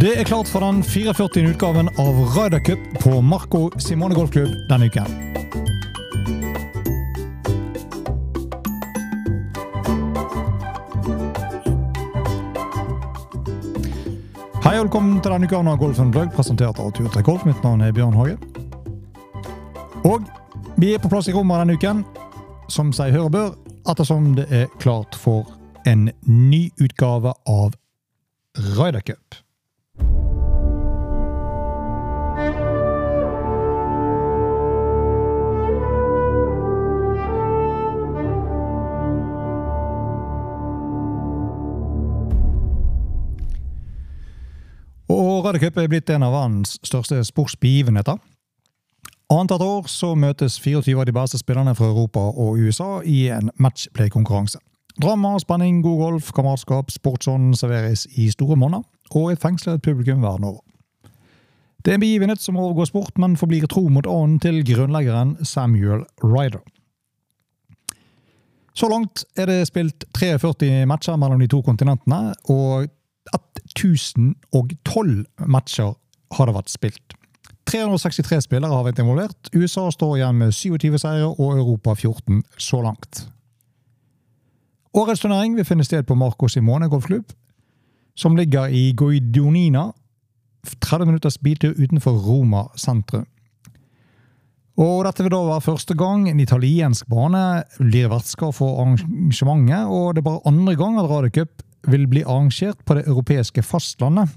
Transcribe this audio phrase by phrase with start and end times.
[0.00, 1.42] Det er klart for den 44.
[1.50, 5.04] utgaven av Ryder Cup på Marco Simone Golfklubb denne uken.
[14.64, 17.44] Hei og velkommen til denne uken av Golf Unplugged, presentert av Turtrekk Golf.
[17.44, 18.38] Mitt navn er Bjørn Hage.
[20.08, 20.24] Og
[20.80, 22.02] vi er på plass i rommet denne uken,
[22.72, 23.52] som seg hører bør,
[23.84, 25.44] ettersom det er klart for
[25.84, 27.76] en ny utgave av
[28.56, 29.42] Ryder Cup.
[45.20, 48.16] Og Cup er blitt en av verdens største sportsbegivenheter.
[49.30, 53.50] Annethvert år så møtes 24 av de beste spillerne fra Europa og USA i en
[53.60, 54.58] matchplay-konkurranse.
[55.00, 58.80] Drama, spenning, god golf, kameratskap, sportsånd serveres i store monner,
[59.12, 60.64] og et fengslet publikum verden over.
[61.84, 66.06] Det er en begivenhet som overgår sport, men forblir tro mot ånden til grunnleggeren Samuel
[66.24, 66.64] Ryder.
[68.72, 72.88] Så langt er det spilt 43 matcher mellom de to kontinentene, og
[73.76, 75.94] 1012 matcher
[76.36, 77.16] har det vært spilt.
[77.70, 79.50] 363 spillere har vært involvert.
[79.54, 83.26] USA står igjen med 27 seire og Europa 14 så langt.
[84.96, 87.28] Årets turnering vil finne sted på Marco Simone golfklubb,
[88.18, 89.92] som ligger i Guidonina,
[90.82, 93.28] 30 minutters biltur utenfor Roma sentrum.
[94.80, 100.14] Og Dette vil da være første gang en italiensk bane blir vertskap for arrangementet, og
[100.14, 104.28] det er bare andre gang at Radio Cup vil bli arrangert på det europeiske fastlandet.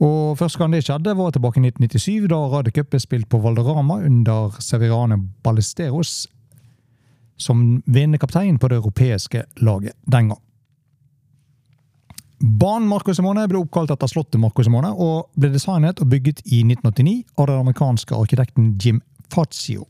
[0.00, 3.40] Og Første gang det skjedde, var tilbake i 1997, da Radio Cup ble spilt på
[3.40, 6.26] Valderama under Severane Ballesteros
[7.36, 10.42] som vinnekaptein på det europeiske laget den gang.
[12.36, 16.60] Banen Marco Simone ble oppkalt etter slottet Marco Simone og ble designet og bygget i
[16.66, 19.00] 1989 av den amerikanske arkitekten Jim
[19.32, 19.86] Fazio.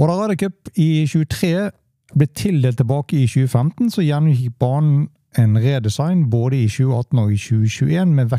[0.00, 1.68] Og da Radio Cup i 23
[2.14, 7.38] ble tildelt tilbake i 2015, så gjennomgikk banen en redesign både i 2018 og i
[7.38, 8.32] 2021 med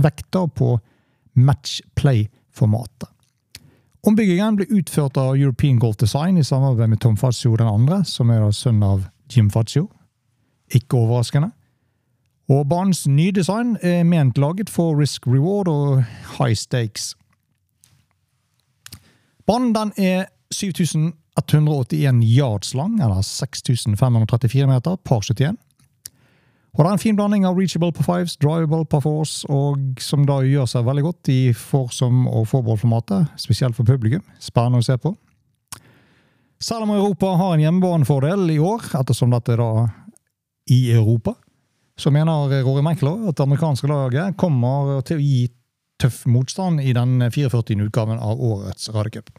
[0.00, 0.78] vekter på
[1.36, 3.10] matchplay-formatet.
[4.06, 8.30] Ombyggingen ble utført av European Golf Design i samarbeid med Tom Fazio den andre, som
[8.30, 9.88] er sønn av Jim Fazio.
[10.72, 11.50] Ikke overraskende.
[12.48, 16.04] Og banens nye design er ment laget for risk reward og
[16.38, 17.12] high stakes.
[19.46, 25.56] Banen den er 7000 181 yards lang, eller 6534 meter, par 71.
[26.76, 30.26] Og det er en fin blanding av reachable på fives, drivable på fours, og som
[30.28, 34.22] da gjør seg veldig godt i forsom- og forballformatet, spesielt for publikum.
[34.38, 35.14] Spennende å se på.
[36.62, 39.88] Selv om Europa har en hjemmebanefordel i år, ettersom dette er da
[40.70, 41.34] i Europa,
[41.98, 45.48] så mener Rory Menkler at det amerikanske laget kommer til å gi
[45.98, 47.74] tøff motstand i den 44.
[47.88, 49.32] utgaven av årets Radiocup.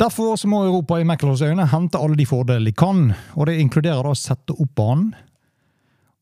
[0.00, 3.58] Derfor så må Europa i Mekkelos øyne hente alle de fordeler de kan, og det
[3.60, 5.10] inkluderer da å sette opp banen.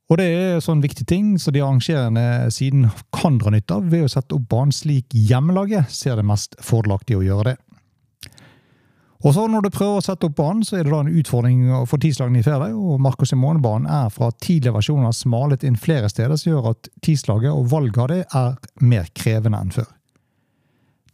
[0.08, 4.06] Og det er sånn viktig ting så de arrangerende siden kan dra nytte av ved
[4.06, 7.56] å sette opp banen slik hjemmelaget ser det mest fordelaktig å gjøre det.
[9.26, 11.62] Og så Når du prøver å sette opp banen, så er det da en utfordring
[11.90, 12.72] for tislagene i fairway.
[12.72, 17.50] og Marco Simone-banen er fra tidligere versjoner smalet inn flere steder, som gjør at tislaget
[17.50, 19.97] og valget av det er mer krevende enn før.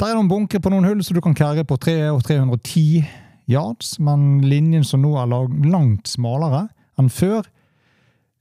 [0.01, 3.05] Der er noen bunker på noen hull så du kan carry på 3 og 310
[3.51, 5.31] yards, men linjen som nå er
[5.71, 6.67] langt smalere
[6.99, 7.47] enn før,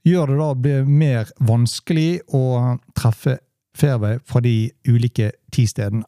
[0.08, 2.44] gjør det da blir mer vanskelig å
[2.98, 3.38] treffe
[3.78, 6.06] fairway fra de ulike ti-stedene.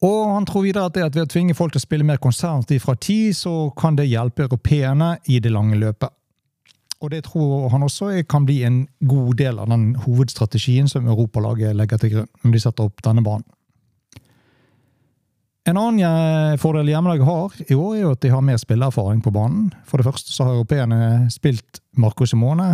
[0.00, 2.20] Og han tror videre at, det at ved å tvinge folk til å spille mer
[2.22, 6.08] konsernt fra ti, så kan det hjelpe europeerne i det lange løpet.
[7.00, 11.76] Og det tror han også kan bli en god del av den hovedstrategien som Europalaget
[11.76, 13.46] legger til grunn når de setter opp denne banen.
[15.68, 19.32] En annen eh, fordel hjemmelaget har i år, er at de har mer spilleerfaring på
[19.32, 19.68] banen.
[19.86, 22.70] For det første så har europeerne spilt Marco Simone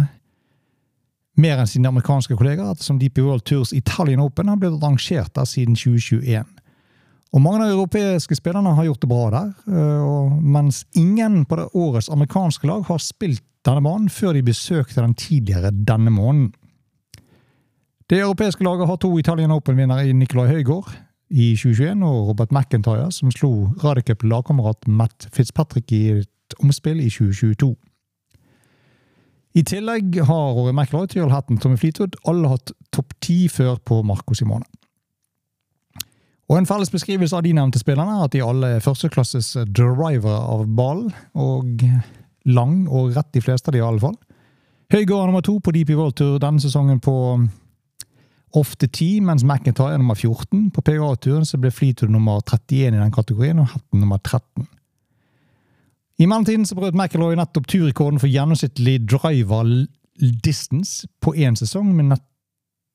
[1.37, 5.49] mer enn sine amerikanske kollegaer, ettersom Deep World Tours Italian Open har blitt arrangert der
[5.49, 6.47] siden 2021.
[7.35, 11.59] Og Mange av de europeiske spillerne har gjort det bra der, eh, mens ingen på
[11.59, 16.53] det årets amerikanske lag har spilt denne banen før de besøkte den tidligere denne måneden.
[18.11, 20.93] Det europeiske laget har to Italian Open-vinnere i Nicolai Høygård
[21.31, 27.11] i 2021 og Robert McIntyre, som slo Radicup lagkamerat Matt Fitzpatrick i et omspill i
[27.11, 27.75] 2022.
[29.57, 34.03] I tillegg har Rory McIlroy, Tyrell Hatton Tommy Fleetwood alle hatt topp ti før på
[34.05, 34.69] Marco Simone.
[36.47, 40.37] Og En felles beskrivelse av de nevnte spillerne er at de alle er førsteklasses driver
[40.37, 41.83] av ballen, og
[42.47, 44.17] lang og rett, de fleste av de i alle fall.
[44.93, 47.17] Høygaard er nummer to på DP World Tour denne sesongen på
[48.57, 50.71] ofte 10, mens McIntyre er nummer 14.
[50.73, 54.67] På PGA-turen så ble Fleetwood nummer 31 i den kategorien, og Hatton nummer 13.
[56.17, 59.69] I mellomtiden så brøt McIlroy nettopp turrekorden for gjennomsnittlig driver
[60.45, 62.25] distance på én sesong, med nett,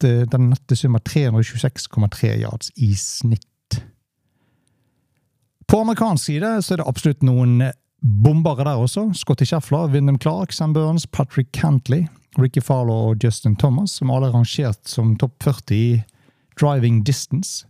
[0.01, 3.45] den nette sum av 326,3 yards i snitt.
[5.69, 7.61] På amerikansk side så er det absolutt noen
[8.01, 9.11] bombere der også.
[9.13, 12.07] Scotty Sheffler, Wyndham Clark, Sam Burns, Patrick Cantley,
[12.39, 16.01] Ricky Farlow og Justin Thomas, som alle er rangert som topp 40 i
[16.59, 17.65] driving distance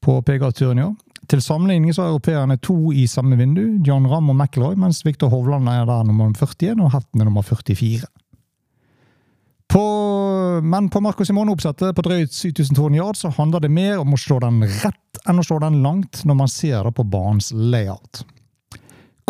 [0.00, 0.94] på PGA-turen i år.
[1.30, 5.30] Til sammenligning så er europeerne to i samme vindu, John Ramm og McIlroy, mens Victor
[5.30, 8.08] Hovland er der nummer 41 og Hatten er nummer 44.
[9.70, 9.82] På,
[10.66, 14.40] men på Marco Simone-oppsettet på drøyt 7200 yard så handler det mer om å slå
[14.42, 18.24] den rett enn å slå den langt når man ser det på banens layout.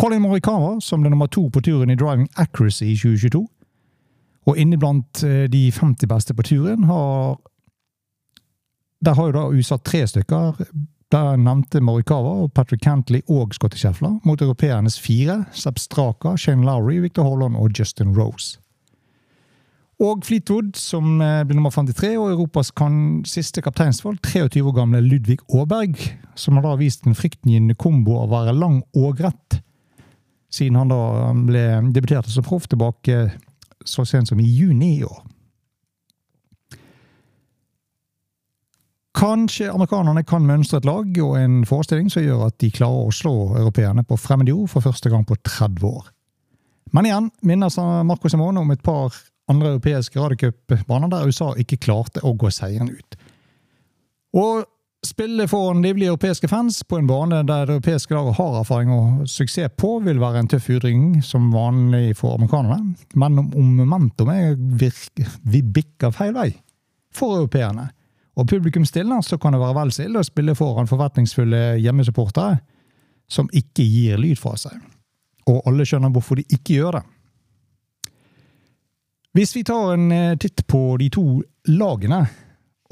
[0.01, 3.43] Colin Morikawa, som ble nummer to på turen i driving accuracy i 2022,
[4.49, 7.37] og inne blant eh, de 50 beste på turen, har
[9.01, 10.57] Der har jo da USA tre stykker.
[11.11, 16.65] Der nevnte Morikawa og Patrick Cantley og Scotty Scheffler, mot europeernes fire, Sepp Straka, Shane
[16.65, 18.59] Lowry, Victor Holland og Justin Rose.
[19.99, 25.01] Og Fleetwood, som ble blir nummer 53, og Europas kan, siste kapteinsvalg, 23 år gamle
[25.01, 25.97] Ludvig Aaberg,
[26.35, 29.61] som har da vist en fryktgivende kombo av å være lang og rett,
[30.51, 31.65] siden han da ble
[31.95, 33.29] debutert som proff tilbake
[33.87, 35.21] så sent som i juni i år.
[39.17, 43.15] Kanskje amerikanerne kan mønstre et lag og en forestilling som gjør at de klarer å
[43.15, 46.07] slå europeerne på fremmed jord for første gang på 30 år.
[46.95, 49.13] Men igjen minner Marco Simone om et par
[49.51, 53.17] andre europeiske radiocupbaner der USA ikke klarte å gå seieren ut.
[54.39, 54.63] Og
[55.07, 59.29] spille foran livlige europeiske fans på en bane der det europeiske laget har erfaring og
[59.29, 62.95] suksess på, vil være en tøff utringning, som vanlig for amerikanerne.
[63.15, 66.51] Men om, momentumet virker, vi bikker feil vei
[67.13, 67.89] for europeerne,
[68.37, 72.61] og publikum stiller, så kan det være vel så ille å spille foran forventningsfulle hjemmesupportere
[73.31, 74.77] som ikke gir lyd fra seg.
[75.49, 77.03] Og alle skjønner hvorfor de ikke gjør det.
[79.35, 81.25] Hvis vi tar en eh, titt på de to
[81.71, 82.25] lagene,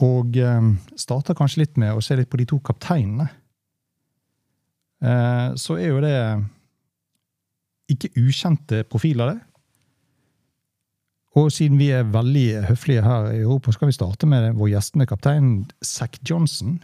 [0.05, 0.69] og eh,
[0.99, 3.27] starter kanskje litt med å se litt på de to kapteinene,
[5.03, 6.15] eh, så er jo det
[7.89, 9.45] ikke ukjente profiler, det.
[11.37, 15.07] Og siden vi er veldig høflige her i Europa, skal vi starte med vår gjestende
[15.09, 15.51] kaptein
[15.85, 16.79] Zack Johnson.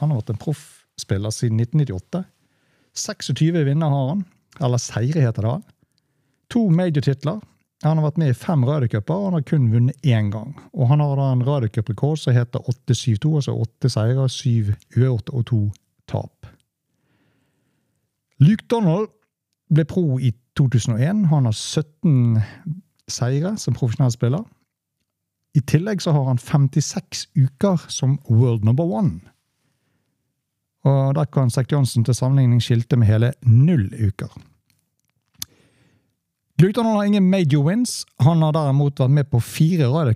[0.00, 2.24] Han har vært en proffspiller siden 1998.
[2.98, 4.24] 26 vinner har han.
[4.64, 5.56] Eller seire, heter det.
[6.54, 7.42] To major-titler.
[7.86, 10.56] Han har vært med i fem Ryder-cuper, og han har kun vunnet én gang.
[10.74, 15.46] Og han har da en Ryder-cup-rekord som heter 8-7-2, altså åtte seire, syv uavgjorte og
[15.46, 15.60] to
[16.10, 16.48] tap.
[18.42, 19.08] Luke Donald
[19.70, 21.26] ble pro i 2001.
[21.30, 22.42] Han har 17
[23.08, 24.44] seire som profesjonell spiller.
[25.54, 29.20] I tillegg så har han 56 uker som world number one.
[30.86, 34.30] Og der kan Sekt Johnsen til sammenligning skilte med hele null uker.
[36.58, 38.06] Gluten har ingen major wins.
[38.18, 40.14] Han har derimot vært med på fire Ryder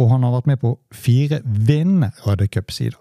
[0.00, 2.98] og han har vært med på fire vinnende Ryder Cup-sider.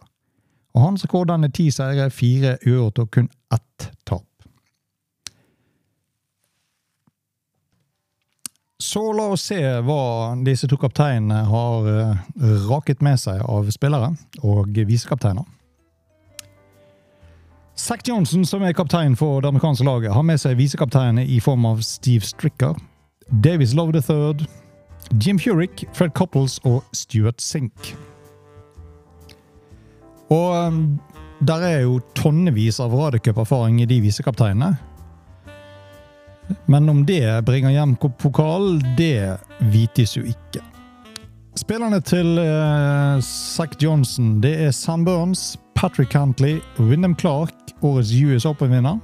[0.75, 4.23] Og Hans rekord er ti seire, fire uavgjort og kun ett tap.
[8.79, 10.01] Så la oss se hva
[10.48, 12.19] disse to kapteinene har uh,
[12.69, 15.43] raket med seg av spillere og visekapteiner.
[17.89, 21.63] Zack Johnson, som er kaptein for det amerikanske laget, har med seg visekapteinene i form
[21.65, 22.75] av Steve Stricker,
[23.41, 24.46] Davies Love III,
[25.17, 27.96] Jim Furyk, Fred Copples og Stuart Sink.
[30.29, 30.84] Og um,
[31.41, 34.75] der er jo tonnevis av radiocuperfaring i de visekapteinene.
[36.69, 39.39] Men om det bringer hjem pokal, det
[39.74, 40.62] vites jo ikke.
[41.58, 48.45] Spillerne til uh, Zack Johnson det er Sam Burns, Patrick Cantley, Wyndham Clark, årets US
[48.45, 49.00] Open-vinner.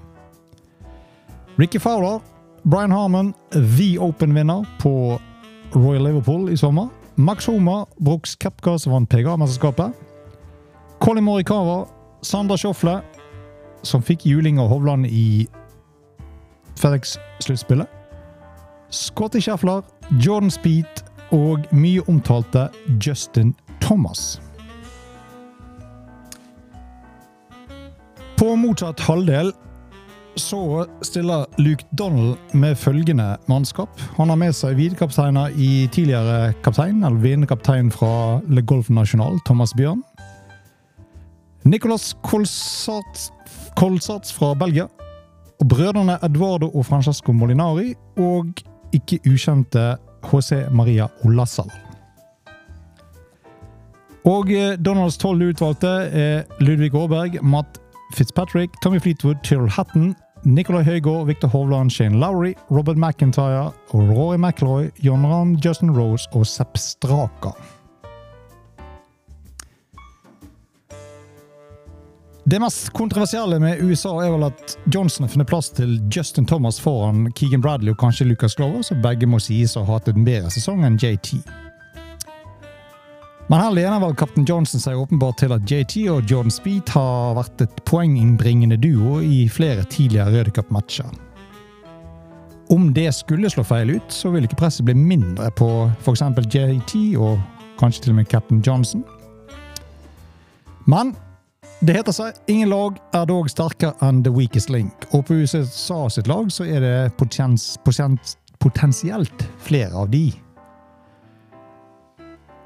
[1.56, 2.20] Ricky Fowler,
[2.64, 5.22] Brian Harmon, The Open-vinner på
[5.72, 6.88] Royal Liverpool i sommer.
[7.16, 9.92] Max Homer, Brooks Kepka, som vant PGA-mesterskapet.
[11.00, 11.88] Colin Morikawa,
[12.22, 13.02] Sandra Schofle,
[13.82, 15.48] som fikk juling av Hovland i
[16.76, 17.88] FedEx-sluttspillet.
[18.90, 19.80] Scotty Scheffler,
[20.20, 22.68] Jordan Speed og mye omtalte
[23.00, 24.42] Justin Thomas.
[28.36, 29.54] På motsatt halvdel
[30.36, 33.90] så stiller Luke Donald med følgende mannskap.
[34.18, 39.72] Han har med seg videkapteiner i tidligere kaptein, eller vinnekaptein fra Le Golf National, Thomas
[39.78, 40.02] Bjørn.
[41.64, 43.32] Nicolas Colsarts
[44.36, 44.90] fra Belgia
[45.60, 48.52] og brødrene Eduardo og Francesco Molinari, og
[48.94, 49.96] ikke ukjente
[50.28, 51.72] HC Maria Olassal.
[54.26, 57.80] Og eh, Donalds tolv utvalgte er Ludvig Aaberg, Matt
[58.16, 64.92] Fitzpatrick, Tommy Fleetwood, Tyrell Hatton, Nicolai Høygaard, Victor Hovland, Shane Lowry, Robert McIntyre, Rory McIlroy,
[65.02, 67.52] John Rahm, Justin Rose og Sepp Straka.
[72.46, 76.78] Det mest kontroversielle med USA er vel at Johnson har funnet plass til Justin Thomas
[76.78, 80.28] foran Keegan Bradley og kanskje Lucas Glover, så begge må sies å ha hatt en
[80.28, 81.42] bedre sesong enn JT.
[83.48, 87.36] Men her lener vel kaptein Johnson seg åpenbart til at JT og Jordan Speed har
[87.38, 91.12] vært et poenginnbringende duo i flere tidligere Røde Cup-matcher.
[92.74, 95.68] Om det skulle slå feil ut, så vil ikke presset bli mindre på
[96.00, 96.24] f.eks.
[96.56, 97.38] JT og
[97.78, 99.04] kanskje til og med kaptein Johnson.
[100.90, 101.14] Men
[101.86, 106.00] det heter seg ingen lag er dog sterkere enn the weakest link, og på USA
[106.10, 110.32] sitt lag så er det potens, potens, potensielt flere av de.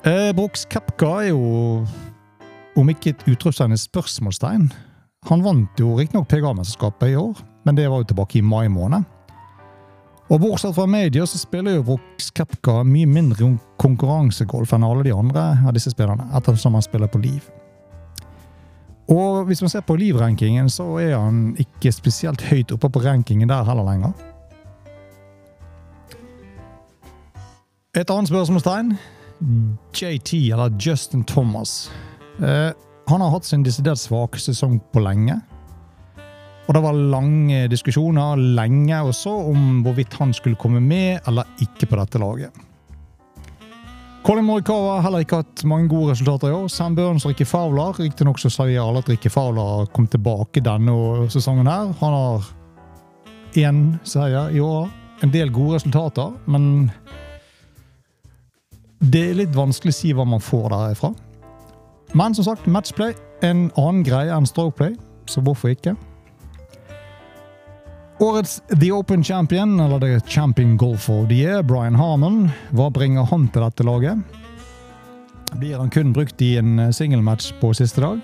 [0.04, 1.86] Eh, Brooks Kepka er jo,
[2.80, 4.70] om ikke et utropstegn, spørsmålstegn.
[5.28, 9.04] Han vant jo riktignok PGA-mesterskapet i år, men det var jo tilbake i mai måned.
[10.30, 13.50] Og Bortsett fra media så spiller jo Brooks Kepka mye mindre
[13.82, 17.52] konkurransegolf enn alle de andre av disse spillerne, ettersom han spiller på liv.
[19.10, 23.50] Og hvis man ser på livrankingen, så er han ikke spesielt høyt oppe på rankingen
[23.50, 24.14] der heller lenger.
[27.98, 28.94] Et annet spørsmålstegn.
[29.96, 31.92] JT, eller Justin Thomas.
[32.40, 32.72] Eh,
[33.08, 35.40] han har hatt sin desidert svake sesong på lenge.
[36.70, 41.90] Og det var lange diskusjoner lenge også om hvorvidt han skulle komme med eller ikke
[41.90, 42.66] på dette laget.
[44.22, 46.68] Colin Morikawa har heller ikke hatt mange gode resultater i år.
[46.70, 47.96] Sam Burns og Ricky Fowler.
[47.98, 50.94] Riktignok sier alle at Ricky Fowler kom tilbake denne
[51.34, 51.66] sesongen.
[51.66, 51.96] her.
[52.02, 52.50] Han har
[53.56, 54.90] én seier i år.
[55.24, 56.92] En del gode resultater, men
[59.00, 61.14] det er litt vanskelig å si hva man får derifra.
[62.18, 63.14] Men som sagt, matchplay
[63.46, 64.96] en annen greie enn strokeplay,
[65.30, 65.96] så hvorfor ikke?
[68.20, 72.50] Årets The Open Champion, eller The Champion Golfer of the Year, Brian Harmon.
[72.76, 74.20] Hva bringer han til dette laget?
[75.56, 78.20] Blir han kun brukt i en singelmatch på siste dag?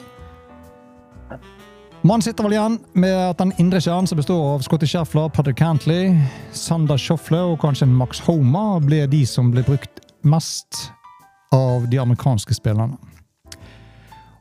[2.06, 5.58] Man sitter vel igjen med at den indre kjernen som består av Scotty Sheffler, Patrick
[5.58, 6.12] Cantley,
[6.54, 10.90] Sander Schoffle og kanskje Max Homa, blir de som blir brukt mest
[11.56, 12.98] av de amerikanske spillerne.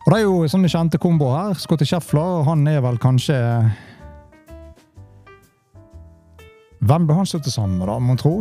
[0.05, 1.61] Og Det er jo sånne kjente komboer her.
[1.61, 3.39] Scotty Scheffler han er vel kanskje
[6.85, 8.35] Hvem ble han slutte sammen med, da, må tro?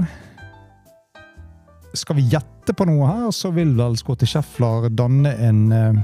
[1.95, 6.01] Skal vi gjette på noe her, så vil vel Scotty Scheffler danne en eh,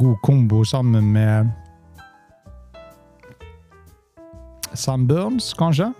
[0.00, 1.50] god kombo sammen med
[4.72, 5.90] Sam Burns, kanskje?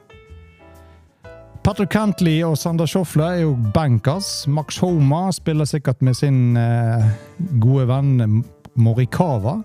[1.64, 4.44] Patrick Cantley og Sander Schofle er jo bankers.
[4.46, 7.06] Max Homa spiller sikkert med sin eh,
[7.60, 8.42] gode venn
[8.76, 9.62] Morikawa.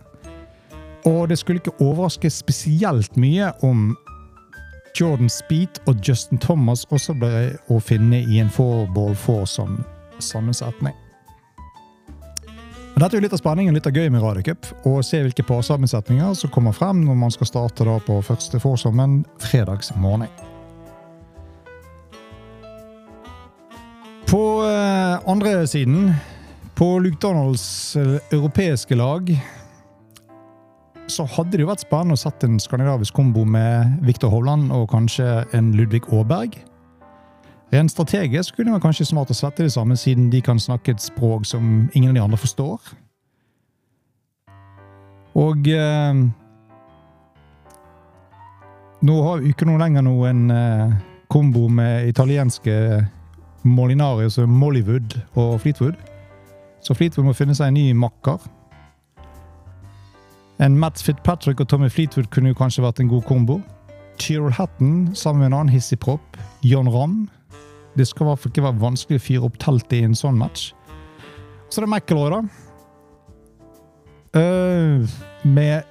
[1.10, 3.98] Og det skulle ikke overraske spesielt mye om
[4.96, 9.82] Jordan Speed og Justin Thomas også ble å finne i en four-ball four-som
[10.24, 10.96] sammensetning.
[12.96, 16.32] Dette er jo litt av spenningen litt av gøy med Radiocup, å se hvilke parsammensetninger
[16.36, 20.49] som kommer frem når man skal starte da på første forsommen fredagsmorgen.
[24.30, 26.14] På eh, andre siden,
[26.76, 29.32] på Luke Donalds eh, europeiske lag
[31.10, 34.86] så hadde det jo vært spennende å sette en skandinavisk kombo med Viktor Hovland og
[34.92, 36.60] kanskje en Ludvig Aaberg.
[37.74, 41.02] Rent strategisk kunne man kanskje smart å svette det samme, siden de kan snakke et
[41.02, 42.94] språk som ingen av de andre forstår.
[45.42, 46.26] Og eh,
[49.00, 51.00] Nå har vi ikke noe lenger noen eh,
[51.34, 52.76] kombo med italienske
[53.64, 55.98] Molinarius og Mollywood og Fleetwood.
[56.82, 58.40] Så Fleetwood må finne seg en ny makker.
[60.60, 63.60] En Matt Fitzpatrick og Tommy Fleetwood kunne jo kanskje vært en god kombo.
[64.20, 67.30] Tyrol Hatton sammen med en annen hissigpropp, John Ramm.
[67.98, 70.40] Det skal i hvert fall ikke være vanskelig å fyre opp teltet i en sånn
[70.40, 70.74] match.
[71.70, 72.42] Så det er McIlroy, da.
[74.36, 75.08] Uh,
[75.44, 75.84] med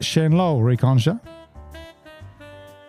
[0.00, 1.16] Shane Lowry, kanskje.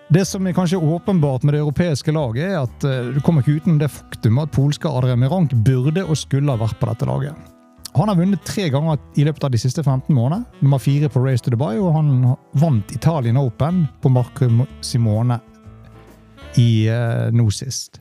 [0.08, 3.60] Det som er kanskje åpenbart med det europeiske laget, er at uh, du kommer ikke
[3.60, 7.36] uten det faktum at polske Adrian Mirank burde og skulle ha vært på dette laget.
[7.98, 10.46] Han har vunnet tre ganger i løpet av de siste 15 månedene.
[10.62, 12.12] Nummer fire på Race to Dubai, og han
[12.62, 14.48] vant Italien Open på Marco
[14.86, 15.40] Simone
[16.62, 18.00] i eh, nå sist.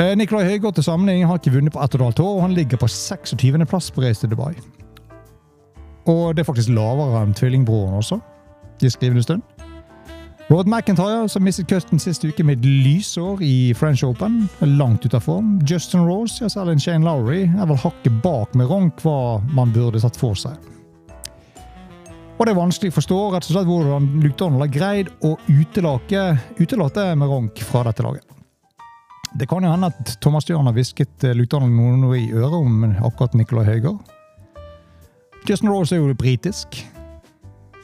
[0.00, 2.42] Eh, Nicolai Høygaard til sammenligning har ikke vunnet på ett og et halvt år, og
[2.46, 4.54] han ligger på 26.-plass på Race to Dubai.
[6.08, 8.20] Og det er faktisk lavere enn tvillingbroren også,
[8.80, 9.57] i skrivende stund.
[10.48, 15.18] Rod McIntyre, som mistet cutten sist uke med et lysår i French Open, langt ute
[15.18, 15.58] av form.
[15.68, 20.00] Justin Rose, ja, en Shane Lowry, er vel hakket bak med rank hva man burde
[20.00, 20.56] satt for seg.
[22.38, 25.34] Og det er vanskelig å forstå rett og slett hvordan Luke Donald har greid å
[25.52, 28.24] utelate, med Meronk fra dette laget.
[29.36, 32.86] Det kan jo hende at Thomas Stjørn har hvisket Luke Donald noe i øret om
[32.94, 34.00] akkurat Nicolai Høigaard.
[35.44, 36.86] Justin Rose er jo britisk,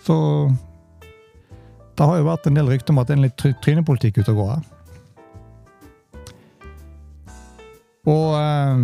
[0.07, 0.17] så
[1.95, 4.35] det har jo vært en del rykter om at det er en litt trynepolitikk ute
[4.35, 4.65] og går her.
[8.05, 8.83] Og øh,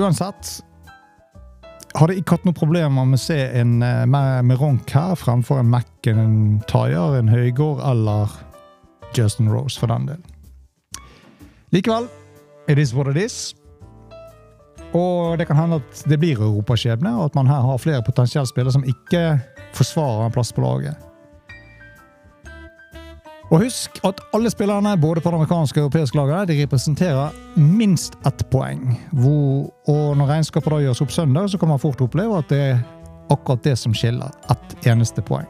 [0.00, 0.56] uansett
[1.98, 7.18] hadde ikke hatt noen problemer med å se en Meronk med her fremfor en McIntyre,
[7.18, 8.34] en Høygård eller
[9.16, 10.20] Justin Rose, for den del.
[11.74, 12.08] Likevel,
[12.68, 13.54] it is what it is.
[14.94, 18.48] Og det kan hende at det blir europaskjebne, og at man her har flere potensielle
[18.50, 19.38] spillere som ikke
[19.78, 21.09] forsvarer en plass på laget.
[23.50, 28.14] Og husk at alle spillerne både på det amerikanske og europeiske laget de representerer minst
[28.26, 28.92] ett poeng.
[29.10, 32.60] Hvor, og når regnskapet da gjøres opp søndag, så kan man fort oppleve at det
[32.68, 32.84] er
[33.30, 34.30] akkurat det som skiller.
[34.50, 35.48] Ett eneste poeng.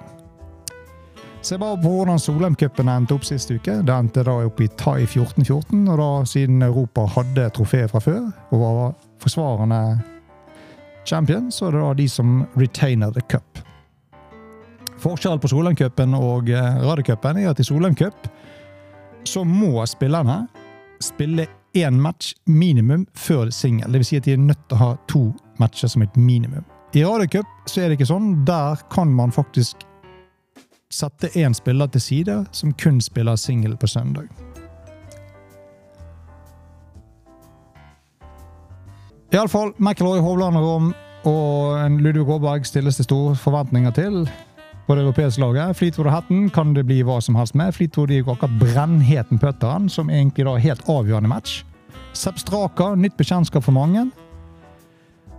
[1.42, 3.78] Se bare på hvordan Solheim-cupen endte opp sist uke.
[3.84, 5.84] Det endte da opp i Tai 14-14.
[5.88, 9.80] Og da, siden Europa hadde trofeet fra før og var forsvarende
[11.08, 13.60] champion, så er det da de som retainer the cup.
[15.00, 18.28] Forskjellen på Solheim-cupen og eh, Radiocupen er at i Solheim Cup
[19.24, 20.42] så må spillerne
[21.00, 23.92] spille én match minimum før singel.
[23.92, 24.10] Dvs.
[24.10, 25.22] Si at de er nødt til å ha to
[25.60, 26.64] matcher som et minimum.
[26.92, 28.32] I Radiocup så er det ikke sånn.
[28.44, 29.86] Der kan man faktisk
[30.90, 34.28] sette én spiller til side som kun spiller singel på søndag.
[39.30, 40.92] Iallfall McIlroy, Hovland og Rom
[41.30, 44.24] og Ludvig Aaberg stilles det store forventninger til
[44.90, 45.76] på det europeiske laget.
[45.76, 47.70] Fleetwood og Hatton kan det bli hva som helst med.
[47.76, 51.60] Fleetwood gikk akkurat brennheten putteren, som egentlig da er helt avgjørende match.
[52.18, 54.08] Sepp Straka, nytt bekjentskap for mange.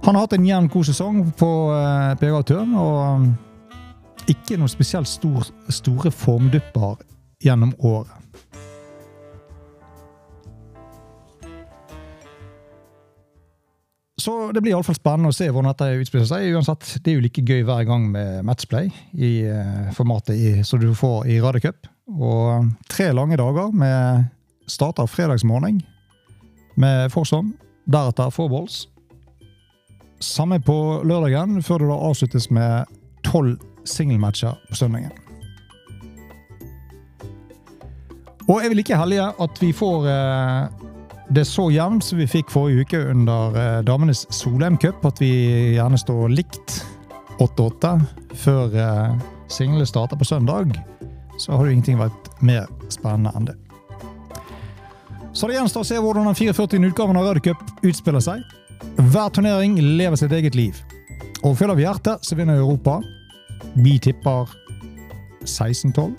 [0.05, 5.51] Han har hatt en jevn god sesong på uh, PGA-turen, og ikke noen spesielt stor,
[5.67, 7.03] store formdupper
[7.43, 8.15] gjennom året.
[14.21, 16.51] Så det blir iallfall spennende å se hvordan dette utspiller seg.
[16.53, 20.91] Uansett, Det er jo like gøy hver gang med matchplay i uh, formatet som du
[20.97, 21.89] får i Radiocup.
[22.11, 24.27] Og tre lange dager med
[24.69, 25.81] starter fredagsmorgen
[26.77, 27.55] med Forsom.
[27.89, 28.85] Deretter fourballs.
[30.21, 32.93] Samme på lørdagen, før det da avsluttes med
[33.25, 33.57] tolv
[33.89, 35.17] singelmatcher på søndagen.
[38.45, 40.90] Og er vi like heldige at vi får uh,
[41.31, 45.31] det så jevnt som vi fikk forrige uke under eh, damenes Solheim Cup, at vi
[45.77, 46.81] gjerne står likt
[47.39, 47.91] 8-8
[48.41, 49.13] før eh,
[49.51, 50.75] singlene starter på søndag,
[51.39, 53.57] så har det ingenting vært mer spennende enn det.
[55.31, 56.81] Så det gjenstår å se hvordan den 44.
[56.91, 58.43] utgaven av Røde Cup utspiller seg.
[58.99, 60.81] Hver turnering lever sitt eget liv.
[61.47, 62.97] Og følger vi hjertet, så vinner Europa.
[63.79, 64.51] Vi tipper
[65.47, 66.11] 16-12.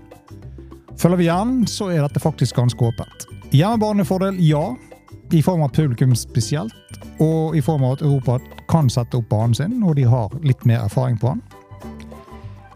[0.97, 3.29] Følger vi hjernen, så er dette faktisk ganske åpent.
[3.53, 4.71] Hjemmebanefordel, ja
[5.33, 6.75] i form av publikum spesielt,
[7.21, 8.39] og i form av at Europa
[8.71, 11.43] kan sette opp banen sin, og de har litt mer erfaring på den.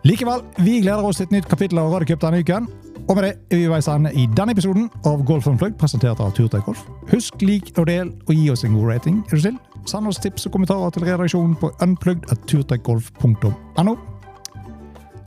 [0.07, 2.69] Likevel, vi gleder oss til et nytt kapittel av Radiocup denne uken.
[3.07, 6.33] Og med det er vi veis ende i denne episoden av Golf Unplugged, presentert av
[6.35, 6.83] Turtøy Golf.
[7.11, 9.17] Husk, lik og del, og gi oss en god rating.
[9.27, 9.59] er du snill?
[9.87, 13.95] Send oss tips og kommentarer til redaksjonen på unplugged.turtøygolf.no.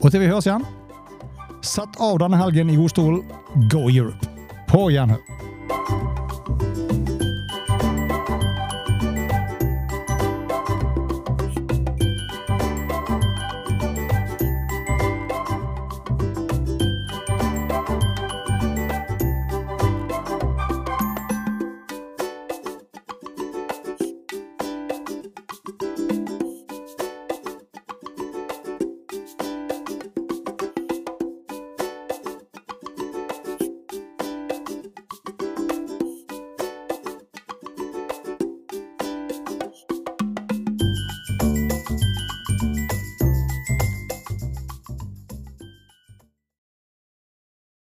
[0.00, 0.64] Og til vi høres igjen,
[1.64, 3.24] sett av denne helgen i godstolen.
[3.72, 4.20] Go Europe!
[4.68, 5.20] På gjenhør!